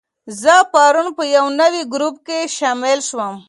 [0.41, 3.33] زه پرون په یو نوي ګروپ کې شامل شوم.